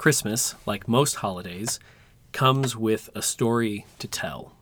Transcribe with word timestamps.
Christmas, 0.00 0.54
like 0.64 0.88
most 0.88 1.16
holidays, 1.16 1.78
comes 2.32 2.74
with 2.74 3.10
a 3.14 3.20
story 3.20 3.84
to 3.98 4.08
tell. 4.08 4.54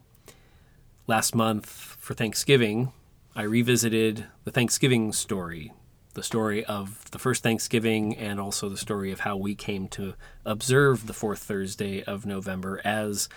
Last 1.07 1.33
month 1.33 1.67
for 1.71 2.13
Thanksgiving, 2.13 2.91
I 3.37 3.43
revisited 3.43 4.25
the 4.43 4.51
Thanksgiving 4.51 5.13
story, 5.13 5.73
the 6.15 6.25
story 6.25 6.65
of 6.65 7.09
the 7.13 7.21
first 7.21 7.45
Thanksgiving, 7.45 8.17
and 8.17 8.41
also 8.41 8.69
the 8.69 8.77
story 8.77 9.13
of 9.13 9.21
how 9.21 9.37
we 9.37 9.55
came 9.55 9.87
to 9.91 10.15
observe 10.45 11.07
the 11.07 11.13
fourth 11.13 11.39
Thursday 11.39 12.03
of 12.03 12.27
November 12.27 12.81
as 12.85 13.29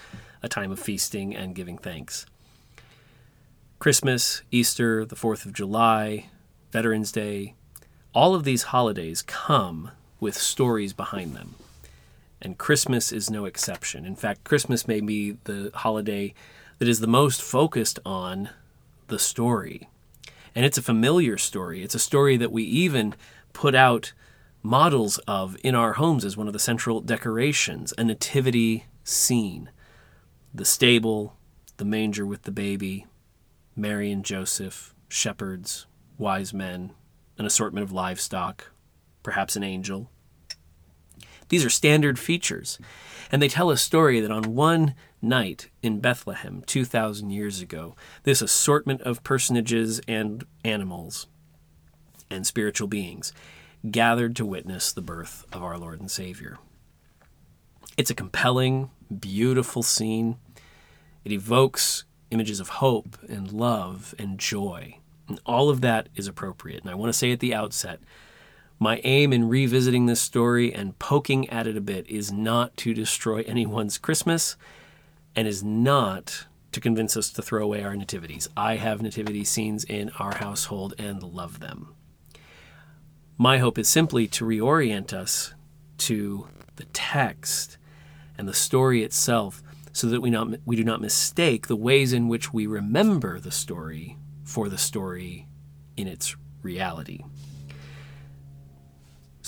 a 0.42 0.50
time 0.50 0.72
of 0.72 0.80
feasting 0.80 1.36
and 1.36 1.54
giving 1.54 1.78
thanks. 1.78 2.26
Christmas, 3.78 4.42
Easter, 4.50 5.06
the 5.06 5.16
4th 5.16 5.46
of 5.46 5.54
July, 5.54 6.32
Veterans 6.72 7.12
Day, 7.12 7.54
all 8.12 8.34
of 8.34 8.44
these 8.44 8.64
holidays 8.64 9.22
come 9.22 9.92
with 10.20 10.36
stories 10.36 10.94
behind 10.94 11.36
them. 11.36 11.54
And 12.42 12.58
Christmas 12.58 13.12
is 13.12 13.30
no 13.30 13.46
exception. 13.46 14.06
In 14.06 14.16
fact, 14.16 14.44
Christmas 14.44 14.88
may 14.88 15.00
be 15.00 15.38
the 15.44 15.72
holiday 15.74 16.34
that 16.80 16.88
is 16.88 17.00
the 17.00 17.08
most 17.08 17.42
focused 17.42 18.00
on 18.06 18.50
the 19.08 19.20
story. 19.20 19.88
And 20.56 20.66
it's 20.66 20.78
a 20.78 20.82
familiar 20.82 21.38
story. 21.38 21.84
It's 21.84 21.96
a 21.96 22.00
story 22.00 22.38
that 22.38 22.52
we 22.52 22.64
even 22.64 23.14
put 23.54 23.76
out 23.76 24.14
models 24.64 25.18
of 25.20 25.58
in 25.64 25.76
our 25.76 25.94
homes 25.94 26.26
as 26.26 26.38
one 26.38 26.48
of 26.48 26.54
the 26.54 26.60
central 26.60 27.02
decorations 27.02 27.94
a 27.98 28.04
nativity 28.04 28.86
scene. 29.04 29.70
The 30.54 30.66
stable, 30.66 31.38
the 31.78 31.86
manger 31.86 32.26
with 32.26 32.44
the 32.44 32.52
baby, 32.52 33.06
Mary 33.76 34.12
and 34.12 34.26
Joseph, 34.26 34.94
shepherds, 35.08 35.88
wise 36.18 36.54
men, 36.54 36.92
an 37.38 37.46
assortment 37.46 37.84
of 37.84 37.92
livestock, 37.92 38.72
perhaps 39.24 39.56
an 39.56 39.64
angel. 39.64 40.10
These 41.52 41.66
are 41.66 41.70
standard 41.70 42.18
features, 42.18 42.80
and 43.30 43.42
they 43.42 43.50
tell 43.50 43.72
a 43.72 43.78
story 43.78 44.22
that 44.22 44.32
on 44.32 44.56
one 44.56 44.96
night 45.22 45.70
in 45.84 46.00
Bethlehem 46.00 46.64
2,000 46.66 47.30
years 47.30 47.60
ago, 47.60 47.94
this 48.24 48.42
assortment 48.42 49.02
of 49.02 49.22
personages 49.26 50.00
and 50.08 50.46
animals 50.64 51.28
and 52.30 52.48
spiritual 52.48 52.88
beings 52.88 53.34
gathered 53.92 54.34
to 54.38 54.46
witness 54.46 54.94
the 54.94 55.02
birth 55.02 55.46
of 55.52 55.62
our 55.62 55.78
Lord 55.78 56.00
and 56.00 56.10
Savior. 56.10 56.58
It's 57.98 58.10
a 58.10 58.16
compelling, 58.16 58.90
beautiful 59.20 59.84
scene. 59.84 60.38
It 61.26 61.34
evokes 61.34 62.06
images 62.30 62.62
of 62.62 62.70
hope 62.70 63.18
and 63.28 63.52
love 63.52 64.16
and 64.18 64.40
joy. 64.40 65.00
And 65.28 65.42
all 65.46 65.70
of 65.70 65.82
that 65.82 66.08
is 66.16 66.30
appropriate. 66.30 66.80
And 66.82 66.90
I 66.90 66.96
want 66.96 67.10
to 67.10 67.20
say 67.20 67.34
at 67.34 67.42
the 67.42 67.54
outset 67.54 68.00
my 68.82 69.00
aim 69.04 69.32
in 69.32 69.48
revisiting 69.48 70.08
this 70.08 70.20
story 70.20 70.74
and 70.74 70.98
poking 70.98 71.48
at 71.52 71.68
it 71.68 71.78
a 71.78 71.82
bit 71.82 72.10
is 72.10 72.32
not 72.32 72.76
to 72.76 72.96
destroy 72.96 73.44
anyone's 73.44 74.00
Christmas 74.00 74.58
and 75.36 75.48
is 75.48 75.64
not 75.64 76.48
to 76.72 76.82
convince 76.82 77.16
us 77.16 77.30
to 77.30 77.44
throw 77.44 77.64
away 77.64 77.84
our 77.84 77.96
nativities. 77.96 78.50
I 78.58 78.78
have 78.78 79.04
nativity 79.04 79.44
scenes 79.44 79.84
in 79.84 80.10
our 80.18 80.36
household 80.38 80.96
and 80.98 81.22
love 81.22 81.60
them. 81.60 81.94
My 83.38 83.60
hope 83.60 83.78
is 83.78 83.88
simply 83.88 84.26
to 84.30 84.46
reorient 84.46 85.14
us 85.14 85.54
to 86.00 86.48
the 86.78 86.86
text 86.86 87.78
and 88.36 88.48
the 88.48 88.54
story 88.54 89.04
itself 89.04 89.62
so 89.94 90.08
that 90.08 90.22
we, 90.22 90.32
not, 90.32 90.56
we 90.66 90.76
do 90.76 90.84
not 90.84 91.02
mistake 91.02 91.68
the 91.68 91.76
ways 91.76 92.14
in 92.14 92.28
which 92.28 92.52
we 92.52 92.66
remember 92.66 93.40
the 93.40 93.52
story 93.52 94.18
for 94.44 94.70
the 94.70 94.80
story 94.80 95.48
in 95.96 96.08
its 96.08 96.36
reality. 96.64 97.24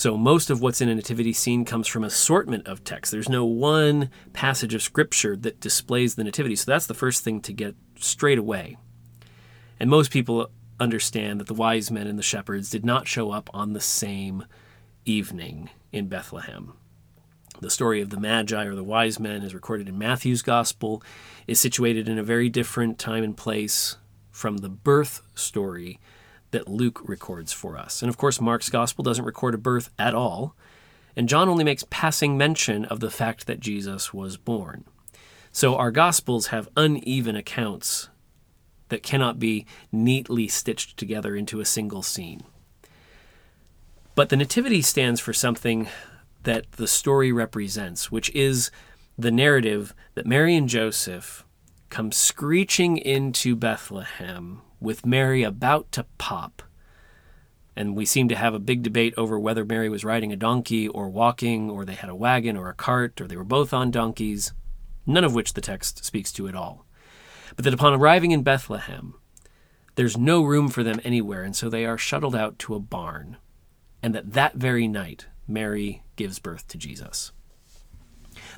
So, 0.03 0.17
most 0.17 0.49
of 0.49 0.61
what's 0.61 0.81
in 0.81 0.89
a 0.89 0.95
nativity 0.95 1.31
scene 1.31 1.63
comes 1.63 1.87
from 1.87 2.03
assortment 2.03 2.67
of 2.67 2.83
texts. 2.83 3.09
There's 3.09 3.29
no 3.29 3.45
one 3.45 4.09
passage 4.33 4.73
of 4.73 4.81
scripture 4.81 5.37
that 5.37 5.61
displays 5.61 6.15
the 6.15 6.25
nativity. 6.25 6.57
So, 6.57 6.69
that's 6.69 6.87
the 6.87 6.93
first 6.93 7.23
thing 7.23 7.39
to 7.39 7.53
get 7.53 7.73
straight 7.97 8.37
away. 8.37 8.75
And 9.79 9.89
most 9.89 10.11
people 10.11 10.51
understand 10.77 11.39
that 11.39 11.47
the 11.47 11.53
wise 11.53 11.89
men 11.89 12.05
and 12.07 12.19
the 12.19 12.21
shepherds 12.21 12.69
did 12.69 12.83
not 12.83 13.07
show 13.07 13.31
up 13.31 13.49
on 13.53 13.71
the 13.71 13.79
same 13.79 14.43
evening 15.05 15.69
in 15.93 16.09
Bethlehem. 16.09 16.73
The 17.61 17.69
story 17.69 18.01
of 18.01 18.09
the 18.09 18.19
Magi 18.19 18.65
or 18.65 18.75
the 18.75 18.83
wise 18.83 19.21
men 19.21 19.41
is 19.41 19.55
recorded 19.55 19.87
in 19.87 19.97
Matthew's 19.97 20.41
Gospel, 20.41 21.01
is 21.47 21.61
situated 21.61 22.09
in 22.09 22.19
a 22.19 22.23
very 22.23 22.49
different 22.49 22.99
time 22.99 23.23
and 23.23 23.37
place 23.37 23.95
from 24.31 24.57
the 24.57 24.67
birth 24.67 25.21
story 25.33 26.01
that 26.53 26.69
Luke 26.69 27.01
records 27.03 27.51
for 27.51 27.77
us. 27.77 28.01
And 28.01 28.09
of 28.09 28.17
course, 28.17 28.39
Mark's 28.39 28.69
Gospel 28.69 29.03
doesn't 29.03 29.25
record 29.25 29.53
a 29.53 29.57
birth 29.57 29.89
at 29.99 30.15
all, 30.15 30.55
and 31.15 31.27
John 31.27 31.49
only 31.49 31.65
makes 31.65 31.85
passing 31.89 32.37
mention 32.37 32.85
of 32.85 33.01
the 33.01 33.11
fact 33.11 33.45
that 33.45 33.59
Jesus 33.59 34.13
was 34.13 34.37
born. 34.37 34.85
So 35.51 35.75
our 35.75 35.91
Gospels 35.91 36.47
have 36.47 36.69
uneven 36.77 37.35
accounts 37.35 38.09
that 38.89 39.03
cannot 39.03 39.39
be 39.39 39.65
neatly 39.91 40.47
stitched 40.47 40.97
together 40.97 41.35
into 41.35 41.59
a 41.59 41.65
single 41.65 42.01
scene. 42.01 42.43
But 44.15 44.29
the 44.29 44.37
Nativity 44.37 44.81
stands 44.81 45.19
for 45.19 45.33
something 45.33 45.87
that 46.43 46.71
the 46.73 46.87
story 46.87 47.31
represents, 47.31 48.11
which 48.11 48.29
is 48.35 48.71
the 49.17 49.31
narrative 49.31 49.93
that 50.15 50.25
Mary 50.25 50.55
and 50.55 50.69
Joseph 50.69 51.45
come 51.89 52.11
screeching 52.11 52.97
into 52.97 53.55
Bethlehem 53.55 54.61
with 54.83 55.05
Mary 55.05 55.43
about 55.43 55.91
to 55.93 56.05
pop. 56.17 56.61
And 57.75 57.95
we 57.95 58.05
seem 58.05 58.27
to 58.29 58.35
have 58.35 58.53
a 58.53 58.59
big 58.59 58.83
debate 58.83 59.15
over 59.17 59.39
whether 59.39 59.65
Mary 59.65 59.89
was 59.89 60.03
riding 60.03 60.31
a 60.31 60.35
donkey 60.35 60.87
or 60.87 61.09
walking, 61.09 61.71
or 61.71 61.85
they 61.85 61.95
had 61.95 62.09
a 62.09 62.15
wagon 62.15 62.55
or 62.55 62.69
a 62.69 62.75
cart, 62.75 63.19
or 63.19 63.27
they 63.27 63.37
were 63.37 63.43
both 63.43 63.73
on 63.73 63.89
donkeys, 63.89 64.53
none 65.07 65.23
of 65.23 65.33
which 65.33 65.53
the 65.53 65.61
text 65.61 66.05
speaks 66.05 66.31
to 66.33 66.47
at 66.47 66.55
all. 66.55 66.85
But 67.55 67.65
that 67.65 67.73
upon 67.73 67.93
arriving 67.93 68.31
in 68.31 68.43
Bethlehem, 68.43 69.15
there's 69.95 70.17
no 70.17 70.43
room 70.43 70.67
for 70.69 70.83
them 70.83 70.99
anywhere, 71.03 71.43
and 71.43 71.55
so 71.55 71.69
they 71.69 71.85
are 71.85 71.97
shuttled 71.97 72.35
out 72.35 72.59
to 72.59 72.75
a 72.75 72.79
barn. 72.79 73.37
And 74.03 74.13
that 74.13 74.33
that 74.33 74.55
very 74.55 74.87
night, 74.87 75.27
Mary 75.47 76.03
gives 76.15 76.39
birth 76.39 76.67
to 76.67 76.77
Jesus. 76.77 77.31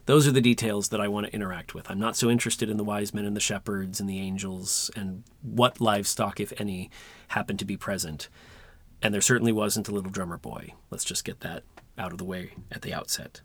Those 0.06 0.28
are 0.28 0.32
the 0.32 0.42
details 0.42 0.90
that 0.90 1.02
I 1.02 1.08
want 1.08 1.26
to 1.26 1.34
interact 1.34 1.74
with. 1.74 1.90
I'm 1.90 2.00
not 2.00 2.16
so 2.16 2.30
interested 2.30 2.70
in 2.70 2.78
the 2.78 2.84
wise 2.84 3.14
men 3.14 3.26
and 3.26 3.36
the 3.36 3.42
shepherds 3.42 4.00
and 4.00 4.08
the 4.08 4.20
angels 4.20 4.92
and 4.96 5.24
what 5.42 5.82
livestock, 5.82 6.40
if 6.40 6.54
any, 6.60 6.92
happened 7.30 7.60
to 7.60 7.66
be 7.66 7.78
present. 7.78 8.30
And 9.02 9.14
there 9.14 9.22
certainly 9.22 9.52
wasn't 9.52 9.88
a 9.88 9.92
little 9.92 10.12
drummer 10.12 10.38
boy. 10.38 10.74
Let's 10.92 11.06
just 11.06 11.26
get 11.26 11.40
that 11.40 11.64
out 11.98 12.12
of 12.12 12.18
the 12.20 12.24
way 12.24 12.52
at 12.72 12.84
the 12.84 12.94
outset. 12.94 13.42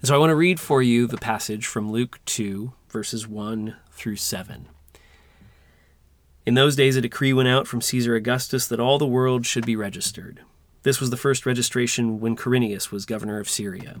And 0.00 0.08
so 0.08 0.14
I 0.14 0.18
want 0.18 0.30
to 0.30 0.36
read 0.36 0.60
for 0.60 0.80
you 0.80 1.06
the 1.06 1.16
passage 1.16 1.66
from 1.66 1.90
Luke 1.90 2.20
2, 2.26 2.72
verses 2.88 3.26
1 3.26 3.76
through 3.90 4.16
7. 4.16 4.68
In 6.46 6.54
those 6.54 6.76
days, 6.76 6.96
a 6.96 7.00
decree 7.00 7.32
went 7.32 7.48
out 7.48 7.66
from 7.66 7.80
Caesar 7.80 8.14
Augustus 8.14 8.68
that 8.68 8.80
all 8.80 8.98
the 8.98 9.06
world 9.06 9.46
should 9.46 9.66
be 9.66 9.76
registered. 9.76 10.42
This 10.82 11.00
was 11.00 11.10
the 11.10 11.16
first 11.16 11.46
registration 11.46 12.20
when 12.20 12.36
Quirinius 12.36 12.92
was 12.92 13.06
governor 13.06 13.40
of 13.40 13.48
Syria. 13.48 14.00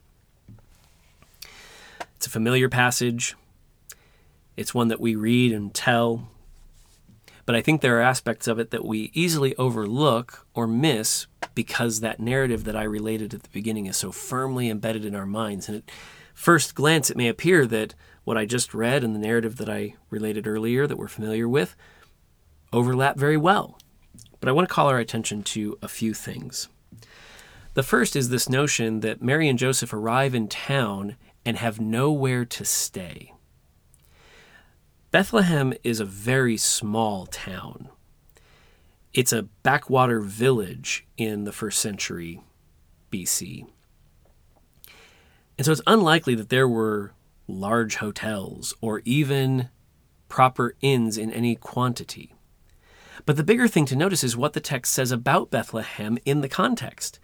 It's 2.21 2.27
a 2.27 2.29
familiar 2.29 2.69
passage. 2.69 3.35
It's 4.55 4.75
one 4.75 4.89
that 4.89 5.01
we 5.01 5.15
read 5.15 5.51
and 5.51 5.73
tell. 5.73 6.29
But 7.47 7.55
I 7.55 7.61
think 7.61 7.81
there 7.81 7.97
are 7.97 8.03
aspects 8.03 8.47
of 8.47 8.59
it 8.59 8.69
that 8.69 8.85
we 8.85 9.09
easily 9.15 9.55
overlook 9.55 10.45
or 10.53 10.67
miss 10.67 11.25
because 11.55 11.99
that 12.01 12.19
narrative 12.19 12.63
that 12.65 12.75
I 12.75 12.83
related 12.83 13.33
at 13.33 13.41
the 13.41 13.49
beginning 13.49 13.87
is 13.87 13.97
so 13.97 14.11
firmly 14.11 14.69
embedded 14.69 15.03
in 15.03 15.15
our 15.15 15.25
minds. 15.25 15.67
And 15.67 15.77
at 15.77 15.89
first 16.35 16.75
glance, 16.75 17.09
it 17.09 17.17
may 17.17 17.27
appear 17.27 17.65
that 17.65 17.95
what 18.23 18.37
I 18.37 18.45
just 18.45 18.75
read 18.75 19.03
and 19.03 19.15
the 19.15 19.19
narrative 19.19 19.57
that 19.57 19.67
I 19.67 19.95
related 20.11 20.45
earlier 20.45 20.85
that 20.85 20.99
we're 20.99 21.07
familiar 21.07 21.49
with 21.49 21.75
overlap 22.71 23.17
very 23.17 23.35
well. 23.35 23.79
But 24.39 24.47
I 24.47 24.51
want 24.51 24.69
to 24.69 24.73
call 24.75 24.89
our 24.89 24.99
attention 24.99 25.41
to 25.41 25.75
a 25.81 25.87
few 25.87 26.13
things. 26.13 26.67
The 27.73 27.81
first 27.81 28.15
is 28.15 28.29
this 28.29 28.47
notion 28.47 28.99
that 28.99 29.23
Mary 29.23 29.49
and 29.49 29.57
Joseph 29.57 29.91
arrive 29.91 30.35
in 30.35 30.47
town 30.49 31.15
and 31.45 31.57
have 31.57 31.79
nowhere 31.79 32.45
to 32.45 32.65
stay. 32.65 33.33
Bethlehem 35.11 35.73
is 35.83 35.99
a 35.99 36.05
very 36.05 36.57
small 36.57 37.25
town. 37.25 37.89
It's 39.13 39.33
a 39.33 39.43
backwater 39.63 40.21
village 40.21 41.05
in 41.17 41.43
the 41.43 41.51
first 41.51 41.79
century 41.79 42.41
BC. 43.11 43.67
And 45.57 45.65
so 45.65 45.73
it's 45.73 45.81
unlikely 45.85 46.35
that 46.35 46.49
there 46.49 46.67
were 46.67 47.13
large 47.47 47.97
hotels, 47.97 48.73
or 48.81 49.01
even 49.03 49.69
proper 50.29 50.75
inns 50.81 51.17
in 51.17 51.31
any 51.31 51.55
quantity. 51.55 52.33
But 53.25 53.35
the 53.35 53.43
bigger 53.43 53.67
thing 53.67 53.85
to 53.87 53.95
notice 53.95 54.23
is 54.23 54.37
what 54.37 54.53
the 54.53 54.61
text 54.61 54.93
says 54.93 55.11
about 55.11 55.51
Bethlehem 55.51 56.17
in 56.25 56.41
the 56.41 56.49
context. 56.49 57.19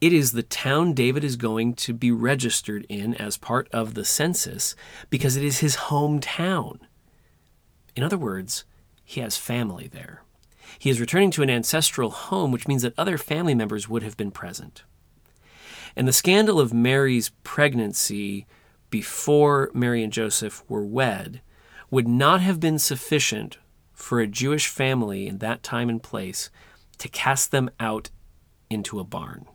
It 0.00 0.12
is 0.12 0.32
the 0.32 0.42
town 0.42 0.92
David 0.92 1.24
is 1.24 1.36
going 1.36 1.74
to 1.74 1.94
be 1.94 2.10
registered 2.10 2.84
in 2.88 3.14
as 3.14 3.38
part 3.38 3.68
of 3.72 3.94
the 3.94 4.04
census 4.04 4.76
because 5.08 5.36
it 5.36 5.44
is 5.44 5.60
his 5.60 5.76
hometown. 5.76 6.80
In 7.94 8.02
other 8.02 8.18
words, 8.18 8.64
he 9.04 9.22
has 9.22 9.38
family 9.38 9.88
there. 9.88 10.22
He 10.78 10.90
is 10.90 11.00
returning 11.00 11.30
to 11.32 11.42
an 11.42 11.48
ancestral 11.48 12.10
home, 12.10 12.52
which 12.52 12.68
means 12.68 12.82
that 12.82 12.98
other 12.98 13.16
family 13.16 13.54
members 13.54 13.88
would 13.88 14.02
have 14.02 14.18
been 14.18 14.30
present. 14.30 14.84
And 15.96 16.06
the 16.06 16.12
scandal 16.12 16.60
of 16.60 16.74
Mary's 16.74 17.30
pregnancy 17.42 18.46
before 18.90 19.70
Mary 19.72 20.04
and 20.04 20.12
Joseph 20.12 20.62
were 20.68 20.84
wed 20.84 21.40
would 21.90 22.06
not 22.06 22.42
have 22.42 22.60
been 22.60 22.78
sufficient 22.78 23.56
for 23.94 24.20
a 24.20 24.26
Jewish 24.26 24.66
family 24.68 25.26
in 25.26 25.38
that 25.38 25.62
time 25.62 25.88
and 25.88 26.02
place 26.02 26.50
to 26.98 27.08
cast 27.08 27.50
them 27.50 27.70
out 27.80 28.10
into 28.68 29.00
a 29.00 29.04
barn. 29.04 29.46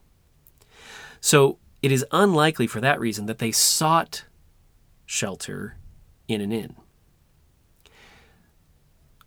So 1.22 1.60
it 1.82 1.92
is 1.92 2.06
unlikely 2.12 2.68
for 2.68 2.82
that 2.82 3.00
reason 3.00 3.28
that 3.28 3.38
they 3.38 3.52
sought 3.52 4.26
shelter 5.06 5.78
in 6.28 6.42
an 6.42 6.52
inn. 6.52 6.76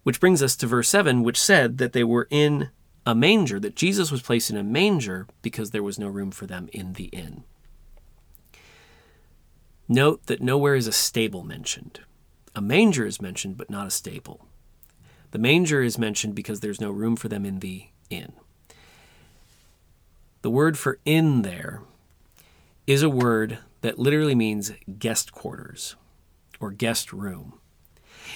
Which 0.02 0.20
brings 0.20 0.42
us 0.42 0.54
to 0.56 0.66
verse 0.66 0.88
7, 0.88 1.22
which 1.22 1.40
said 1.40 1.78
that 1.78 1.92
they 1.92 2.04
were 2.04 2.28
in 2.30 2.70
a 3.06 3.14
manger, 3.14 3.58
that 3.60 3.76
Jesus 3.76 4.10
was 4.10 4.22
placed 4.22 4.50
in 4.50 4.56
a 4.56 4.62
manger 4.62 5.26
because 5.40 5.70
there 5.70 5.82
was 5.82 5.98
no 5.98 6.08
room 6.08 6.30
for 6.30 6.46
them 6.46 6.68
in 6.72 6.94
the 6.94 7.06
inn. 7.06 7.44
Note 9.88 10.26
that 10.26 10.42
nowhere 10.42 10.74
is 10.74 10.86
a 10.86 10.92
stable 10.92 11.44
mentioned. 11.44 12.00
A 12.54 12.60
manger 12.60 13.06
is 13.06 13.20
mentioned, 13.20 13.56
but 13.56 13.70
not 13.70 13.86
a 13.86 13.90
stable. 13.90 14.46
The 15.32 15.38
manger 15.38 15.82
is 15.82 15.98
mentioned 15.98 16.34
because 16.34 16.60
there's 16.60 16.80
no 16.80 16.90
room 16.90 17.16
for 17.16 17.28
them 17.28 17.44
in 17.44 17.58
the 17.58 17.88
inn. 18.08 18.32
The 20.44 20.50
word 20.50 20.76
for 20.76 20.98
inn 21.06 21.40
there 21.40 21.80
is 22.86 23.02
a 23.02 23.08
word 23.08 23.60
that 23.80 23.98
literally 23.98 24.34
means 24.34 24.72
guest 24.98 25.32
quarters 25.32 25.96
or 26.60 26.70
guest 26.70 27.14
room. 27.14 27.54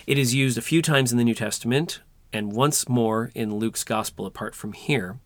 It 0.07 0.17
is 0.17 0.35
used 0.35 0.57
a 0.57 0.63
few 0.63 0.81
times 0.81 1.13
in 1.13 1.19
the 1.19 1.25
New 1.25 1.35
Testament 1.35 2.01
and 2.33 2.55
once 2.55 2.89
more 2.89 3.31
in 3.35 3.57
Luke's 3.57 3.85
Gospel 3.85 4.25
apart 4.25 4.55
from 4.55 4.73
here. 4.73 5.19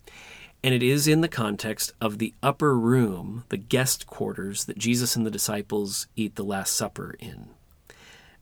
And 0.64 0.74
it 0.74 0.82
is 0.82 1.06
in 1.06 1.20
the 1.20 1.28
context 1.28 1.92
of 2.00 2.18
the 2.18 2.34
upper 2.42 2.76
room, 2.76 3.44
the 3.48 3.58
guest 3.58 4.08
quarters 4.08 4.64
that 4.64 4.76
Jesus 4.76 5.14
and 5.14 5.24
the 5.24 5.30
disciples 5.30 6.08
eat 6.16 6.34
the 6.34 6.42
Last 6.42 6.74
Supper 6.74 7.14
in, 7.20 7.50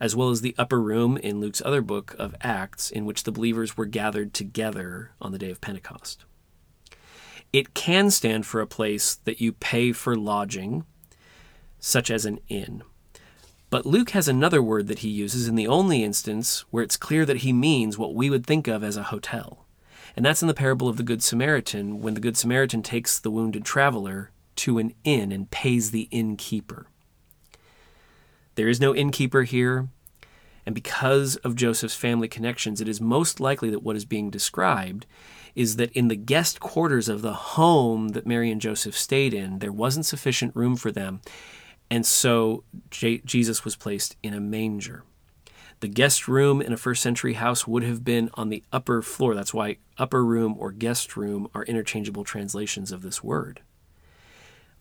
as 0.00 0.16
well 0.16 0.30
as 0.30 0.40
the 0.40 0.54
upper 0.56 0.80
room 0.80 1.18
in 1.18 1.40
Luke's 1.40 1.60
other 1.62 1.82
book 1.82 2.16
of 2.18 2.34
Acts, 2.40 2.90
in 2.90 3.04
which 3.04 3.24
the 3.24 3.32
believers 3.32 3.76
were 3.76 3.84
gathered 3.84 4.32
together 4.32 5.10
on 5.20 5.30
the 5.30 5.38
day 5.38 5.50
of 5.50 5.60
Pentecost. 5.60 6.24
It 7.52 7.74
can 7.74 8.10
stand 8.10 8.46
for 8.46 8.60
a 8.60 8.66
place 8.66 9.16
that 9.24 9.40
you 9.40 9.52
pay 9.52 9.92
for 9.92 10.16
lodging, 10.16 10.84
such 11.78 12.10
as 12.10 12.24
an 12.24 12.38
inn. 12.48 12.82
But 13.70 13.86
Luke 13.86 14.10
has 14.10 14.28
another 14.28 14.62
word 14.62 14.88
that 14.88 15.00
he 15.00 15.08
uses 15.08 15.48
in 15.48 15.54
the 15.54 15.66
only 15.66 16.02
instance 16.02 16.64
where 16.70 16.82
it's 16.82 16.96
clear 16.96 17.24
that 17.24 17.38
he 17.38 17.52
means 17.52 17.96
what 17.96 18.14
we 18.14 18.28
would 18.28 18.46
think 18.46 18.66
of 18.66 18.82
as 18.82 18.96
a 18.96 19.04
hotel. 19.04 19.64
And 20.16 20.24
that's 20.24 20.42
in 20.42 20.48
the 20.48 20.54
parable 20.54 20.88
of 20.88 20.96
the 20.96 21.04
Good 21.04 21.22
Samaritan, 21.22 22.00
when 22.00 22.14
the 22.14 22.20
Good 22.20 22.36
Samaritan 22.36 22.82
takes 22.82 23.18
the 23.18 23.30
wounded 23.30 23.64
traveler 23.64 24.30
to 24.56 24.78
an 24.78 24.92
inn 25.04 25.30
and 25.30 25.50
pays 25.50 25.92
the 25.92 26.08
innkeeper. 26.10 26.86
There 28.56 28.68
is 28.68 28.80
no 28.80 28.94
innkeeper 28.94 29.44
here, 29.44 29.88
and 30.70 30.74
because 30.76 31.34
of 31.38 31.56
Joseph's 31.56 31.96
family 31.96 32.28
connections, 32.28 32.80
it 32.80 32.86
is 32.86 33.00
most 33.00 33.40
likely 33.40 33.70
that 33.70 33.82
what 33.82 33.96
is 33.96 34.04
being 34.04 34.30
described 34.30 35.04
is 35.56 35.74
that 35.74 35.90
in 35.94 36.06
the 36.06 36.14
guest 36.14 36.60
quarters 36.60 37.08
of 37.08 37.22
the 37.22 37.32
home 37.32 38.10
that 38.10 38.24
Mary 38.24 38.52
and 38.52 38.60
Joseph 38.60 38.96
stayed 38.96 39.34
in, 39.34 39.58
there 39.58 39.72
wasn't 39.72 40.06
sufficient 40.06 40.54
room 40.54 40.76
for 40.76 40.92
them, 40.92 41.22
and 41.90 42.06
so 42.06 42.62
J- 42.88 43.20
Jesus 43.24 43.64
was 43.64 43.74
placed 43.74 44.14
in 44.22 44.32
a 44.32 44.38
manger. 44.38 45.02
The 45.80 45.88
guest 45.88 46.28
room 46.28 46.62
in 46.62 46.72
a 46.72 46.76
first 46.76 47.02
century 47.02 47.32
house 47.32 47.66
would 47.66 47.82
have 47.82 48.04
been 48.04 48.30
on 48.34 48.48
the 48.48 48.62
upper 48.72 49.02
floor. 49.02 49.34
That's 49.34 49.52
why 49.52 49.78
upper 49.98 50.24
room 50.24 50.54
or 50.56 50.70
guest 50.70 51.16
room 51.16 51.48
are 51.52 51.64
interchangeable 51.64 52.22
translations 52.22 52.92
of 52.92 53.02
this 53.02 53.24
word. 53.24 53.60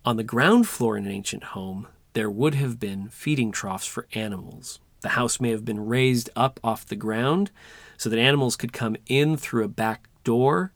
On 0.05 0.17
the 0.17 0.23
ground 0.23 0.67
floor 0.67 0.97
in 0.97 1.07
an 1.07 1.11
ancient 1.11 1.45
home, 1.45 1.87
there 2.13 2.29
would 2.29 2.53
have 2.53 2.79
been 2.79 3.09
feeding 3.09 3.51
troughs 3.51 3.87
for 3.87 4.05
animals. 4.13 4.79
The 5.01 5.09
house 5.09 5.39
may 5.39 5.51
have 5.51 5.65
been 5.65 5.85
raised 5.85 6.29
up 6.35 6.59
off 6.63 6.85
the 6.85 6.95
ground 6.95 7.51
so 7.97 8.09
that 8.09 8.19
animals 8.19 8.55
could 8.55 8.73
come 8.73 8.95
in 9.07 9.37
through 9.37 9.63
a 9.63 9.69
back 9.69 10.07
door 10.23 10.73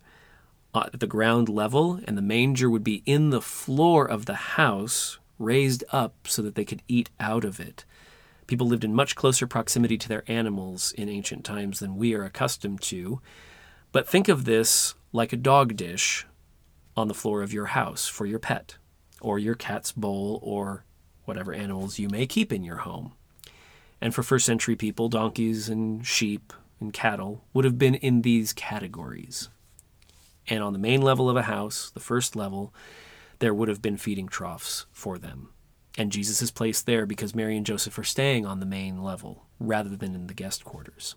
uh, 0.74 0.90
at 0.94 1.00
the 1.00 1.08
ground 1.08 1.50
level, 1.50 2.00
and 2.06 2.18
the 2.18 2.22
manger 2.22 2.70
would 2.70 2.84
be 2.84 3.04
in 3.06 3.30
the 3.30 3.42
floor 3.42 4.06
of 4.06 4.26
the 4.26 4.34
house 4.34 5.20
raised 5.38 5.84
up 5.92 6.16
so 6.26 6.42
that 6.42 6.56
they 6.56 6.66
could 6.66 6.82
eat 6.88 7.10
out 7.20 7.44
of 7.44 7.60
it. 7.60 7.86
People 8.48 8.68
lived 8.68 8.84
in 8.84 8.94
much 8.94 9.16
closer 9.16 9.48
proximity 9.48 9.98
to 9.98 10.10
their 10.10 10.24
animals 10.28 10.92
in 10.94 11.10
ancient 11.10 11.44
times 11.44 11.80
than 11.80 11.96
we 11.96 12.14
are 12.14 12.24
accustomed 12.24 12.82
to. 12.82 13.22
But 13.92 14.08
think 14.08 14.28
of 14.28 14.46
this 14.46 14.96
like 15.12 15.32
a 15.32 15.38
dog 15.38 15.76
dish 15.76 16.26
on 16.96 17.08
the 17.08 17.14
floor 17.14 17.42
of 17.42 17.54
your 17.54 17.68
house 17.68 18.08
for 18.08 18.26
your 18.26 18.40
pet, 18.40 18.78
or 19.22 19.40
your 19.40 19.56
cat's 19.56 19.92
bowl, 19.92 20.40
or 20.44 20.84
whatever 21.26 21.54
animals 21.54 22.00
you 22.00 22.10
may 22.10 22.26
keep 22.26 22.52
in 22.52 22.64
your 22.64 22.78
home. 22.78 23.14
And 24.04 24.14
for 24.14 24.22
first 24.22 24.46
century 24.46 24.76
people, 24.76 25.08
donkeys 25.08 25.70
and 25.70 26.06
sheep 26.06 26.52
and 26.82 26.92
cattle 26.92 27.46
would 27.54 27.64
have 27.64 27.78
been 27.78 27.96
in 27.96 28.22
these 28.22 28.52
categories. 28.52 29.48
And 30.50 30.62
on 30.62 30.74
the 30.74 30.80
main 30.80 31.02
level 31.02 31.30
of 31.30 31.38
a 31.38 31.44
house, 31.44 31.90
the 31.90 32.02
first 32.02 32.36
level, 32.36 32.74
there 33.40 33.54
would 33.54 33.70
have 33.70 33.82
been 33.82 33.96
feeding 33.96 34.28
troughs 34.28 34.88
for 34.92 35.18
them. 35.18 35.52
And 35.98 36.12
Jesus 36.12 36.42
is 36.42 36.52
placed 36.52 36.86
there 36.86 37.06
because 37.06 37.34
Mary 37.34 37.56
and 37.56 37.66
Joseph 37.66 37.98
are 37.98 38.04
staying 38.04 38.46
on 38.46 38.60
the 38.60 38.66
main 38.66 39.02
level 39.02 39.46
rather 39.58 39.96
than 39.96 40.16
in 40.16 40.28
the 40.28 40.34
guest 40.34 40.66
quarters. 40.66 41.16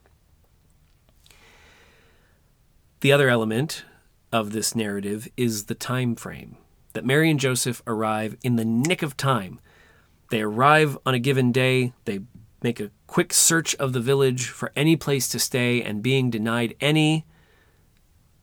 The 3.00 3.10
other 3.10 3.28
element 3.28 3.84
of 4.30 4.52
this 4.52 4.76
narrative 4.76 5.26
is 5.36 5.64
the 5.64 5.74
time 5.74 6.14
frame 6.14 6.56
that 6.92 7.04
Mary 7.04 7.30
and 7.30 7.40
Joseph 7.40 7.82
arrive 7.84 8.36
in 8.44 8.54
the 8.54 8.64
nick 8.64 9.02
of 9.02 9.16
time. 9.16 9.58
They 10.30 10.40
arrive 10.40 10.96
on 11.04 11.14
a 11.14 11.18
given 11.18 11.50
day, 11.50 11.92
they 12.04 12.20
make 12.66 12.80
a 12.80 12.90
quick 13.06 13.32
search 13.32 13.76
of 13.76 13.92
the 13.92 14.00
village 14.00 14.46
for 14.46 14.72
any 14.74 14.96
place 14.96 15.28
to 15.28 15.38
stay, 15.38 15.80
and 15.80 16.02
being 16.02 16.30
denied 16.30 16.74
any, 16.80 17.24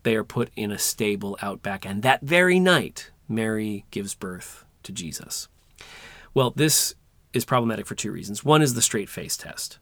they 0.04 0.16
are 0.16 0.24
put 0.24 0.50
in 0.56 0.72
a 0.72 0.80
stable 0.80 1.38
out 1.42 1.62
back. 1.62 1.86
And 1.86 2.04
that 2.04 2.22
very 2.22 2.58
night, 2.58 3.12
Mary 3.28 3.84
gives 3.92 4.14
birth 4.16 4.64
to 4.84 4.94
Jesus. 4.94 5.50
Well, 6.34 6.52
this 6.52 6.96
is 7.34 7.44
problematic 7.44 7.86
for 7.86 7.96
two 7.96 8.14
reasons. 8.14 8.46
One 8.46 8.62
is 8.62 8.76
the 8.76 8.82
straight 8.82 9.10
face 9.10 9.36
test. 9.36 9.80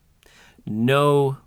No 0.66 1.38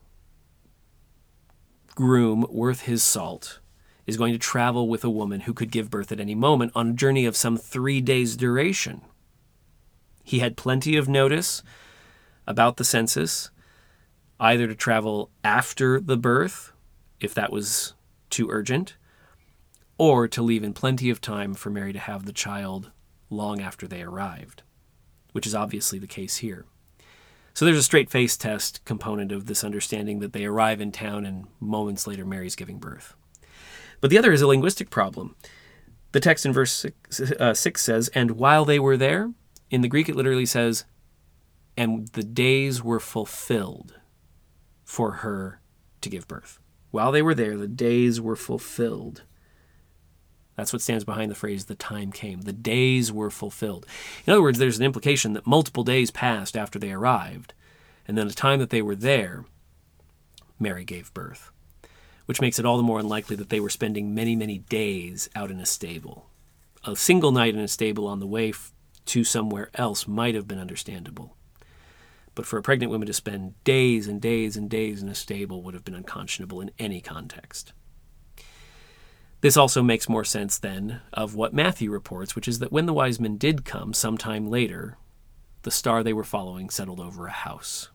groom 1.97 2.47
worth 2.49 2.83
his 2.83 3.03
salt 3.03 3.59
is 4.07 4.17
going 4.17 4.35
to 4.35 4.39
travel 4.39 4.89
with 4.89 5.03
a 5.03 5.11
woman 5.11 5.41
who 5.41 5.53
could 5.53 5.73
give 5.73 5.91
birth 5.91 6.13
at 6.13 6.21
any 6.21 6.37
moment 6.37 6.71
on 6.77 6.91
a 6.91 6.93
journey 6.93 7.27
of 7.27 7.35
some 7.35 7.57
three 7.57 8.01
days' 8.01 8.37
duration. 8.37 9.01
He 10.23 10.39
had 10.39 10.57
plenty 10.57 10.97
of 10.97 11.09
notice 11.09 11.61
about 12.47 12.77
the 12.77 12.85
census, 12.85 13.51
either 14.41 14.67
to 14.67 14.75
travel 14.75 15.31
after 15.43 16.01
the 16.01 16.17
birth, 16.17 16.73
if 17.21 17.35
that 17.35 17.53
was 17.53 17.95
too 18.31 18.49
urgent, 18.51 18.97
or 19.99 20.27
to 20.29 20.43
leave 20.43 20.65
in 20.65 20.73
plenty 20.73 21.11
of 21.11 21.21
time 21.21 21.55
for 21.55 21.71
Mary 21.71 21.93
to 21.93 21.99
have 21.99 22.27
the 22.27 22.33
child 22.33 22.91
long 23.31 23.61
after 23.61 23.87
they 23.87 24.03
arrived, 24.03 24.63
which 25.33 25.47
is 25.47 25.55
obviously 25.55 25.99
the 25.99 26.07
case 26.07 26.39
here. 26.39 26.65
So 27.55 27.65
there's 27.65 27.79
a 27.79 27.85
straight 27.85 28.11
face 28.11 28.37
test 28.37 28.85
component 28.85 29.31
of 29.31 29.47
this 29.47 29.63
understanding 29.63 30.19
that 30.19 30.33
they 30.33 30.45
arrive 30.45 30.81
in 30.81 30.91
town 30.91 31.25
and 31.25 31.47
moments 31.61 32.07
later 32.07 32.25
Mary's 32.25 32.57
giving 32.57 32.79
birth. 32.79 33.15
But 34.01 34.11
the 34.11 34.19
other 34.19 34.33
is 34.33 34.43
a 34.43 34.49
linguistic 34.49 34.91
problem. 34.91 35.37
The 36.11 36.21
text 36.21 36.45
in 36.45 36.53
verse 36.53 36.73
six, 36.73 37.21
uh, 37.21 37.55
6 37.55 37.81
says, 37.81 38.09
And 38.09 38.33
while 38.33 38.65
they 38.65 38.81
were 38.81 38.97
there, 38.97 39.33
in 39.71 39.81
the 39.83 39.89
Greek 39.89 40.09
it 40.09 40.17
literally 40.17 40.47
says, 40.47 40.85
And 41.77 42.09
the 42.09 42.23
days 42.23 42.83
were 42.83 43.01
fulfilled 43.01 43.95
for 44.85 45.13
her 45.13 45.61
to 46.01 46.09
give 46.09 46.29
birth. 46.29 46.61
While 46.91 47.11
they 47.11 47.23
were 47.23 47.35
there, 47.35 47.57
the 47.57 47.67
days 47.67 48.21
were 48.21 48.37
fulfilled 48.37 49.23
that's 50.57 50.73
what 50.73 50.83
stands 50.83 51.05
behind 51.05 51.31
the 51.31 51.37
phrase, 51.37 51.65
the 51.65 51.75
time 51.75 52.13
came. 52.13 52.43
The 52.43 52.53
days 52.53 53.11
were 53.13 53.31
fulfilled. 53.31 53.87
In 54.27 54.33
other 54.33 54.43
words, 54.43 54.59
there's 54.59 54.79
an 54.79 54.85
implication 54.85 55.33
that 55.33 55.47
multiple 55.47 55.85
days 55.85 56.11
passed 56.11 56.57
after 56.57 56.79
they 56.79 56.93
arrived, 56.93 57.55
and 58.07 58.17
then 58.17 58.29
the 58.29 58.35
time 58.35 58.61
that 58.61 58.71
they 58.71 58.83
were 58.83 58.95
there, 58.95 59.45
Mary 60.59 60.85
gave 60.85 61.13
birth, 61.13 61.51
which 62.27 62.41
makes 62.41 62.59
it 62.59 62.65
all 62.65 62.77
the 62.77 62.83
more 62.83 63.01
unlikely 63.01 63.35
that 63.37 63.49
they 63.49 63.61
were 63.61 63.71
spending 63.71 64.15
many, 64.15 64.37
many 64.37 64.59
days 64.59 65.29
out 65.35 65.51
in 65.51 65.59
a 65.59 65.67
stable. 65.67 66.31
A 66.85 66.95
single 66.95 67.33
night 67.33 67.55
in 67.55 67.61
a 67.61 67.69
stable 67.69 68.07
on 68.07 68.21
the 68.21 68.27
way 68.27 68.53
to 69.07 69.25
somewhere 69.25 69.71
else 69.75 70.07
might 70.07 70.35
have 70.35 70.47
been 70.47 70.59
understandable. 70.61 71.37
But 72.35 72.47
for 72.47 72.59
a 72.59 72.63
pregnant 72.63 72.91
woman 72.91 73.07
to 73.07 73.13
spend 73.13 73.63
days 73.65 74.09
and 74.09 74.21
days 74.21 74.57
and 74.57 74.69
days 74.69 75.03
in 75.03 75.09
a 75.09 75.15
stable 75.15 75.63
would 75.63 75.75
have 75.75 75.85
been 75.85 75.95
unconscionable 75.95 76.61
in 76.61 76.71
any 76.79 77.01
context. 77.01 77.73
This 79.41 79.57
also 79.57 79.83
makes 79.83 80.09
more 80.09 80.25
sense 80.25 80.59
then 80.59 81.03
of 81.13 81.35
what 81.35 81.53
Matthew 81.53 81.91
reports, 81.91 82.35
which 82.35 82.49
is 82.49 82.61
that 82.61 82.73
when 82.73 82.87
the 82.87 82.95
wise 82.95 83.21
men 83.21 83.37
did 83.37 83.65
come 83.65 83.93
sometime 83.93 84.49
later, 84.49 84.97
the 85.63 85.71
star 85.71 86.03
they 86.03 86.13
were 86.13 86.25
following 86.25 86.71
settled 86.71 86.99
over 86.99 87.27
a 87.27 87.33
house, 87.33 87.91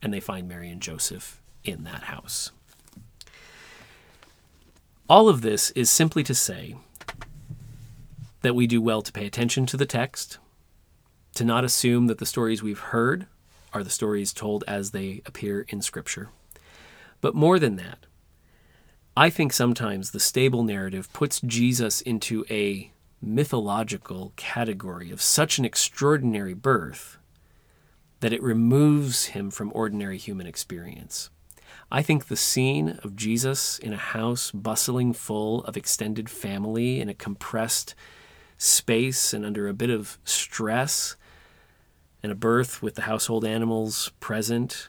and 0.00 0.14
they 0.14 0.20
find 0.20 0.48
Mary 0.48 0.70
and 0.70 0.80
Joseph 0.80 1.42
in 1.64 1.84
that 1.84 2.04
house. 2.04 2.52
All 5.08 5.28
of 5.28 5.42
this 5.42 5.70
is 5.72 5.90
simply 5.90 6.22
to 6.22 6.34
say 6.34 6.76
that 8.42 8.54
we 8.54 8.66
do 8.66 8.80
well 8.80 9.02
to 9.02 9.12
pay 9.12 9.26
attention 9.26 9.66
to 9.66 9.76
the 9.76 9.86
text, 9.86 10.38
to 11.34 11.44
not 11.44 11.64
assume 11.64 12.06
that 12.06 12.18
the 12.18 12.26
stories 12.26 12.62
we've 12.62 12.78
heard 12.78 13.26
are 13.74 13.84
the 13.84 13.90
stories 13.90 14.32
told 14.32 14.64
as 14.66 14.92
they 14.92 15.20
appear 15.26 15.66
in 15.68 15.82
Scripture. 15.82 16.30
But 17.20 17.34
more 17.34 17.58
than 17.58 17.76
that, 17.76 18.06
I 19.16 19.30
think 19.30 19.52
sometimes 19.52 20.10
the 20.10 20.20
stable 20.20 20.62
narrative 20.62 21.12
puts 21.12 21.40
Jesus 21.40 22.00
into 22.00 22.44
a 22.48 22.92
mythological 23.20 24.32
category 24.36 25.10
of 25.10 25.20
such 25.20 25.58
an 25.58 25.64
extraordinary 25.64 26.54
birth 26.54 27.18
that 28.20 28.32
it 28.32 28.42
removes 28.42 29.26
him 29.26 29.50
from 29.50 29.72
ordinary 29.74 30.18
human 30.18 30.46
experience. 30.46 31.30
I 31.90 32.02
think 32.02 32.26
the 32.26 32.36
scene 32.36 32.98
of 33.02 33.16
Jesus 33.16 33.78
in 33.78 33.92
a 33.92 33.98
house 33.98 34.50
bustling 34.50 35.12
full 35.12 35.64
of 35.64 35.76
extended 35.76 36.30
family 36.30 37.00
in 37.00 37.08
a 37.08 37.14
compressed 37.14 37.94
space 38.58 39.32
and 39.32 39.44
under 39.44 39.68
a 39.68 39.74
bit 39.74 39.90
of 39.90 40.18
stress 40.24 41.16
and 42.24 42.32
a 42.32 42.34
birth 42.34 42.80
with 42.80 42.94
the 42.94 43.02
household 43.02 43.44
animals 43.44 44.10
present 44.18 44.88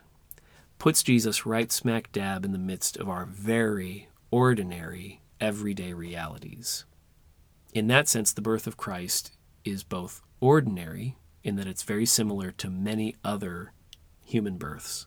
puts 0.80 1.04
Jesus 1.04 1.46
right 1.46 1.70
smack 1.70 2.10
dab 2.14 2.46
in 2.46 2.54
the 2.54 2.58
midst 2.58 2.96
of 2.96 3.10
our 3.10 3.26
very 3.26 4.08
ordinary, 4.32 5.20
everyday 5.42 5.92
realities. 5.92 6.86
In 7.74 7.88
that 7.88 8.08
sense, 8.08 8.32
the 8.32 8.42
birth 8.42 8.68
of 8.68 8.78
Christ 8.78 9.34
is 9.66 9.84
both 9.84 10.22
ordinary, 10.40 11.18
in 11.44 11.58
that 11.58 11.68
it's 11.68 11.84
very 11.84 12.06
similar 12.06 12.52
to 12.52 12.70
many 12.70 13.18
other 13.22 13.74
human 14.24 14.58
births, 14.58 15.06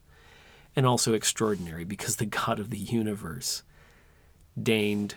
and 0.76 0.85
also 0.85 1.14
extraordinary 1.14 1.85
because 1.85 2.16
the 2.16 2.26
God 2.26 2.58
of 2.58 2.68
the 2.68 2.76
universe 2.76 3.62
deigned 4.62 5.14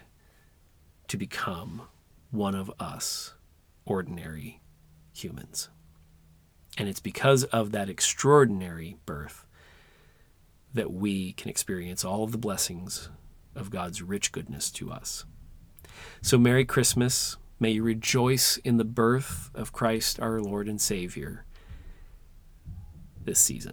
to 1.09 1.17
become 1.17 1.81
one 2.29 2.55
of 2.55 2.71
us, 2.79 3.33
ordinary 3.83 4.61
humans. 5.11 5.67
And 6.77 6.87
it's 6.87 6.99
because 6.99 7.43
of 7.45 7.71
that 7.71 7.89
extraordinary 7.89 8.97
birth 9.05 9.45
that 10.73 10.91
we 10.91 11.33
can 11.33 11.49
experience 11.49 12.05
all 12.05 12.23
of 12.23 12.31
the 12.31 12.37
blessings 12.37 13.09
of 13.55 13.69
God's 13.69 14.01
rich 14.01 14.31
goodness 14.31 14.71
to 14.71 14.91
us. 14.91 15.25
So, 16.21 16.37
Merry 16.37 16.65
Christmas. 16.65 17.37
May 17.59 17.73
you 17.73 17.83
rejoice 17.83 18.57
in 18.57 18.77
the 18.77 18.83
birth 18.83 19.51
of 19.53 19.71
Christ 19.71 20.19
our 20.19 20.41
Lord 20.41 20.67
and 20.67 20.81
Savior 20.81 21.45
this 23.23 23.39
season. 23.39 23.71